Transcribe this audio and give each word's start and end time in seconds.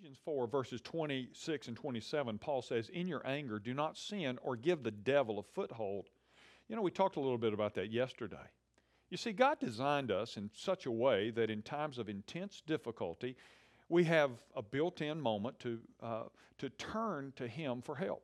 Ephesians 0.00 0.18
4, 0.24 0.46
verses 0.46 0.80
26 0.80 1.68
and 1.68 1.76
27, 1.76 2.38
Paul 2.38 2.62
says, 2.62 2.88
In 2.88 3.06
your 3.06 3.20
anger, 3.26 3.58
do 3.58 3.74
not 3.74 3.98
sin 3.98 4.38
or 4.40 4.56
give 4.56 4.82
the 4.82 4.90
devil 4.90 5.38
a 5.38 5.42
foothold. 5.42 6.08
You 6.68 6.76
know, 6.76 6.80
we 6.80 6.90
talked 6.90 7.16
a 7.16 7.20
little 7.20 7.36
bit 7.36 7.52
about 7.52 7.74
that 7.74 7.92
yesterday. 7.92 8.48
You 9.10 9.18
see, 9.18 9.32
God 9.32 9.60
designed 9.60 10.10
us 10.10 10.38
in 10.38 10.48
such 10.54 10.86
a 10.86 10.90
way 10.90 11.28
that 11.32 11.50
in 11.50 11.60
times 11.60 11.98
of 11.98 12.08
intense 12.08 12.62
difficulty, 12.66 13.36
we 13.90 14.04
have 14.04 14.30
a 14.56 14.62
built 14.62 15.02
in 15.02 15.20
moment 15.20 15.60
to, 15.60 15.78
uh, 16.02 16.22
to 16.56 16.70
turn 16.70 17.34
to 17.36 17.46
Him 17.46 17.82
for 17.82 17.94
help. 17.94 18.22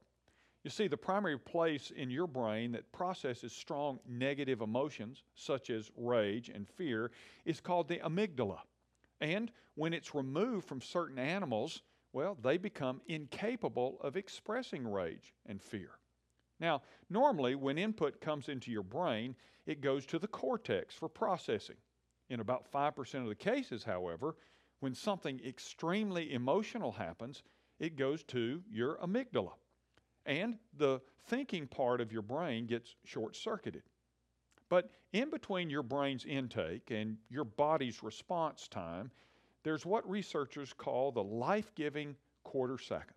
You 0.64 0.70
see, 0.70 0.88
the 0.88 0.96
primary 0.96 1.38
place 1.38 1.93
in 1.95 2.08
your 2.08 2.27
brain 2.27 2.72
that 2.72 2.90
processes 2.90 3.52
strong 3.52 4.00
negative 4.08 4.62
emotions, 4.62 5.24
such 5.34 5.68
as 5.68 5.90
rage 5.95 6.48
and 6.48 6.66
fear, 6.66 7.11
is 7.45 7.61
called 7.61 7.86
the 7.86 7.98
amygdala. 7.98 8.61
And 9.20 9.50
when 9.74 9.92
it's 9.92 10.14
removed 10.14 10.66
from 10.66 10.80
certain 10.80 11.18
animals, 11.18 11.82
well, 12.12 12.36
they 12.42 12.56
become 12.56 13.00
incapable 13.06 13.98
of 14.02 14.16
expressing 14.16 14.86
rage 14.86 15.34
and 15.46 15.62
fear. 15.62 15.90
Now, 16.58 16.82
normally, 17.11 17.54
when 17.54 17.76
input 17.79 18.21
comes 18.21 18.48
into 18.48 18.71
your 18.71 18.82
brain, 18.82 19.36
it 19.66 19.80
goes 19.80 20.07
to 20.07 20.18
the 20.18 20.29
cortex 20.29 20.94
for 20.94 21.08
processing. 21.08 21.76
In 22.30 22.40
about 22.40 22.71
5% 22.71 23.22
of 23.22 23.29
the 23.29 23.34
cases, 23.34 23.84
however, 23.84 24.36
when 24.80 24.94
something 24.94 25.40
extremely 25.44 26.32
emotional 26.32 26.93
happens, 26.93 27.43
it 27.79 27.96
goes 27.96 28.24
to 28.24 28.62
your 28.71 28.96
amygdala. 28.98 29.52
And 30.24 30.58
the 30.76 31.00
thinking 31.29 31.66
part 31.66 32.00
of 32.00 32.12
your 32.12 32.22
brain 32.22 32.66
gets 32.66 32.96
short 33.05 33.36
circuited. 33.36 33.83
But 34.69 34.91
in 35.12 35.30
between 35.30 35.70
your 35.70 35.83
brain's 35.83 36.25
intake 36.25 36.91
and 36.91 37.19
your 37.30 37.44
body's 37.44 38.02
response 38.02 38.69
time, 38.69 39.11
there's 39.62 39.86
what 39.86 40.08
researchers 40.08 40.72
call 40.72 41.12
the 41.12 41.22
life 41.22 41.74
giving 41.74 42.16
quarter 42.44 42.78
second. 42.78 43.14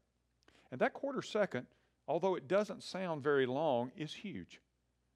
And 0.71 0.79
that 0.81 0.93
quarter 0.93 1.21
second, 1.21 1.67
although 2.07 2.35
it 2.35 2.47
doesn't 2.47 2.83
sound 2.83 3.23
very 3.23 3.45
long, 3.45 3.91
is 3.97 4.13
huge. 4.13 4.59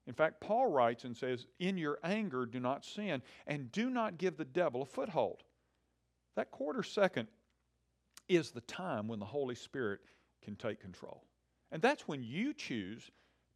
In 0.06 0.12
fact, 0.12 0.40
Paul 0.40 0.70
writes 0.70 1.04
and 1.04 1.16
says, 1.16 1.46
In 1.58 1.78
your 1.78 1.98
anger, 2.02 2.46
do 2.46 2.60
not 2.60 2.84
sin, 2.84 3.22
and 3.46 3.72
do 3.72 3.88
not 3.88 4.18
give 4.18 4.36
the 4.36 4.44
devil 4.44 4.82
a 4.82 4.86
foothold. 4.86 5.42
That 6.36 6.50
quarter 6.50 6.82
second 6.82 7.28
is 8.28 8.50
the 8.50 8.60
time 8.62 9.08
when 9.08 9.18
the 9.18 9.24
Holy 9.24 9.54
Spirit 9.54 10.00
can 10.42 10.56
take 10.56 10.80
control. 10.80 11.24
And 11.70 11.80
that's 11.80 12.06
when 12.06 12.22
you 12.22 12.52
choose 12.52 13.10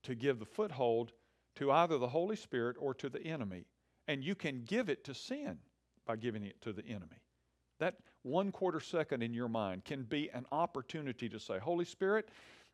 to 0.05 0.15
give 0.15 0.39
the 0.39 0.47
foothold 0.47 1.13
to 1.59 1.73
either 1.73 1.99
the 1.99 2.09
Holy 2.09 2.37
Spirit 2.37 2.77
or 2.79 2.95
to 2.95 3.09
the 3.09 3.21
enemy. 3.23 3.67
And 4.07 4.25
you 4.25 4.35
can 4.35 4.63
give 4.65 4.89
it 4.89 5.05
to 5.05 5.15
sin 5.15 5.59
by 6.07 6.17
giving 6.17 6.45
it 6.45 6.61
to 6.63 6.73
the 6.73 6.85
enemy. 6.87 7.21
That 7.81 7.97
one 8.23 8.53
quarter 8.53 8.81
second 8.81 9.23
in 9.23 9.35
your 9.35 9.49
mind 9.49 9.85
can 9.85 10.05
be 10.05 10.31
an 10.33 10.47
opportunity 10.53 11.29
to 11.29 11.39
say, 11.39 11.59
Holy 11.59 11.85
Spirit, 11.85 12.31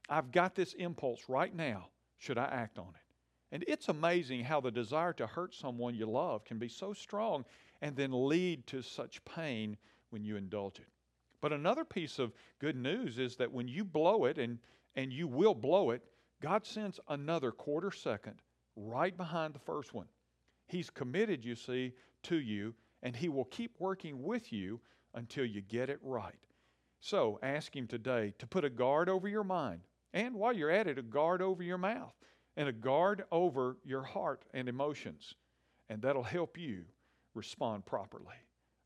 I've 0.09 0.31
got 0.33 0.55
this 0.55 0.75
impulse 0.75 1.23
right 1.29 1.55
now. 1.55 1.89
Should 2.19 2.39
I 2.39 2.45
act 2.45 2.79
on 2.79 2.89
it? 2.89 3.55
And 3.55 3.65
it's 3.67 3.89
amazing 3.89 4.45
how 4.45 4.61
the 4.61 4.71
desire 4.71 5.13
to 5.15 5.27
hurt 5.27 5.55
someone 5.55 5.95
you 5.95 6.07
love 6.07 6.45
can 6.45 6.59
be 6.59 6.69
so 6.69 6.93
strong 6.93 7.45
and 7.83 7.97
then 7.97 8.29
lead 8.29 8.67
to 8.69 8.83
such 8.83 9.25
pain 9.25 9.77
when 10.11 10.25
you 10.25 10.37
indulge 10.37 10.79
it. 10.79 10.89
But 11.41 11.53
another 11.53 11.85
piece 11.85 12.19
of 12.19 12.33
good 12.59 12.77
news 12.77 13.19
is 13.19 13.37
that 13.37 13.53
when 13.53 13.69
you 13.69 13.85
blow 13.85 14.25
it, 14.25 14.39
and, 14.39 14.59
and 14.97 15.13
you 15.13 15.27
will 15.27 15.55
blow 15.55 15.91
it, 15.91 16.03
God 16.41 16.67
sends 16.67 17.01
another 17.09 17.51
quarter 17.51 17.91
second 17.91 18.41
right 18.77 19.17
behind 19.17 19.55
the 19.55 19.61
first 19.61 19.95
one. 19.95 20.07
He's 20.67 20.91
committed, 20.91 21.45
you 21.45 21.55
see, 21.55 21.93
to 22.25 22.37
you, 22.37 22.75
and 23.03 23.15
He 23.15 23.29
will 23.29 23.45
keep 23.45 23.73
working 23.79 24.23
with 24.23 24.53
you 24.53 24.81
until 25.15 25.45
you 25.45 25.61
get 25.61 25.91
it 25.91 25.99
right. 26.03 26.35
So 27.01 27.39
ask 27.43 27.75
Him 27.77 27.87
today 27.87 28.33
to 28.39 28.47
put 28.47 28.65
a 28.65 28.71
guard 28.71 29.09
over 29.09 29.29
your 29.29 29.45
mind, 29.45 29.81
and 30.13 30.35
while 30.35 30.53
you're 30.53 30.71
at 30.71 30.87
it, 30.87 30.99
a 30.99 31.03
guard 31.03 31.43
over 31.43 31.63
your 31.63 31.79
mouth, 31.79 32.15
and 32.57 32.69
a 32.69 32.73
guard 32.73 33.25
over 33.31 33.77
your 33.85 34.03
heart 34.03 34.45
and 34.55 34.69
emotions. 34.69 35.35
And 35.91 36.01
that'll 36.01 36.23
help 36.23 36.57
you 36.57 36.85
respond 37.35 37.85
properly. 37.85 38.37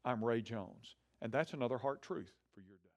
I'm 0.05 0.25
Ray 0.25 0.43
Jones, 0.43 0.97
and 1.23 1.31
that's 1.31 1.53
another 1.53 1.79
heart 1.79 2.03
truth 2.03 2.33
for 2.55 2.61
your 2.61 2.77
day. 2.83 2.88